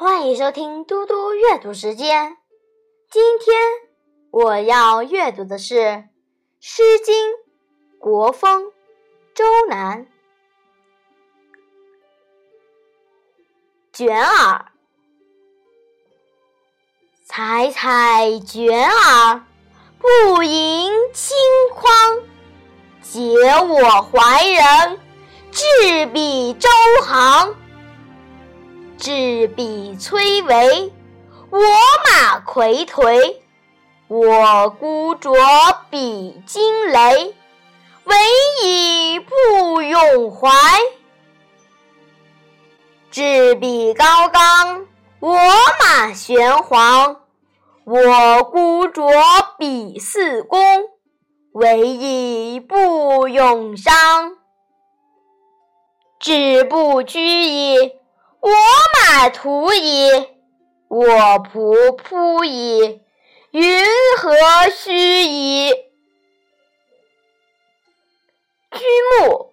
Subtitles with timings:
[0.00, 2.36] 欢迎收听嘟嘟阅读时间。
[3.10, 3.58] 今天
[4.30, 5.74] 我要阅读的是
[6.60, 7.30] 《诗经·
[7.98, 8.66] 国风·
[9.34, 10.06] 周南》。
[13.92, 14.66] 卷耳，
[17.24, 19.44] 采采卷耳，
[19.98, 21.32] 不盈顷
[21.74, 22.22] 筐。
[23.02, 23.20] 解
[23.68, 25.00] 我怀人，
[25.50, 26.68] 执笔周
[27.04, 27.56] 行。
[28.98, 30.90] 执笔崔嵬，
[31.50, 31.58] 我
[32.04, 33.36] 马睽颓。
[34.08, 35.32] 我孤酌
[35.88, 37.32] 比惊雷，
[38.04, 38.16] 唯
[38.64, 40.50] 以不永怀。
[43.12, 44.86] 志比高冈，
[45.20, 45.38] 我
[45.80, 47.20] 马玄黄。
[47.84, 49.12] 我孤酌
[49.58, 50.58] 比四公，
[51.52, 54.36] 唯以不永伤。
[56.18, 57.92] 志不居矣。
[58.40, 58.50] 我
[58.94, 60.10] 马图矣，
[60.88, 63.02] 我仆扑矣，
[63.50, 63.84] 云
[64.18, 64.34] 何
[64.70, 65.72] 须矣？
[68.70, 68.84] 居
[69.20, 69.52] 木，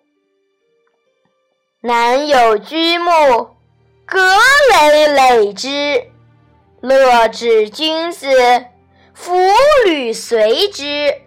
[1.81, 3.55] 南有居木，
[4.05, 4.19] 葛
[4.71, 6.11] 藟累之。
[6.81, 8.27] 乐止君子，
[9.15, 9.33] 夫
[9.85, 11.21] 履随之。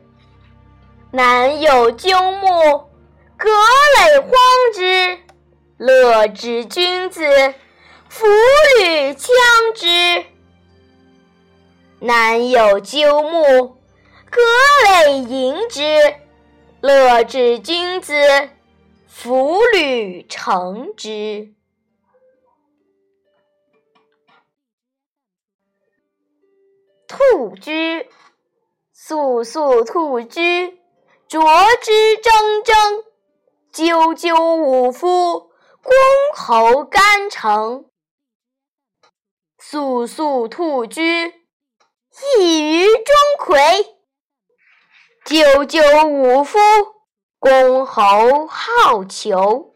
[1.11, 2.89] 南有鸠木，
[3.37, 4.31] 葛藟荒。
[5.79, 7.23] 乐之君子，
[8.09, 8.27] 弗
[8.81, 9.31] 履羌
[9.77, 10.27] 之。
[12.01, 13.79] 南有鸠木，
[14.29, 14.41] 葛
[14.85, 16.17] 藟萦之。
[16.81, 18.13] 乐之君子，
[19.07, 21.55] 弗履成之。
[27.07, 28.09] 兔居，
[28.93, 30.81] 肃肃兔居，
[31.29, 31.41] 啄
[31.81, 33.05] 之铮铮，
[33.73, 35.48] 赳赳武夫。
[35.89, 35.97] 公
[36.35, 37.87] 侯干城，
[39.59, 41.33] 肃肃兔居，
[42.37, 43.87] 异于钟馗。
[45.25, 46.59] 赳赳武夫，
[47.39, 49.73] 公侯好逑。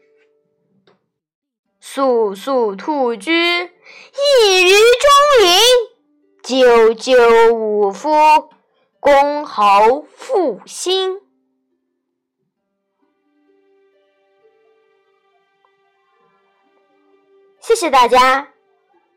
[1.79, 5.59] 肃肃兔居，异于钟灵。
[6.43, 8.51] 赳赳武夫，
[8.99, 11.19] 公侯复兴。
[17.65, 18.49] 谢谢大家，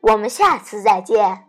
[0.01, 1.46] 我们下次再见。